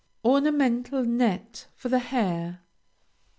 [0.25, 2.61] ORNAMENTAL NET FOR THE HAIR.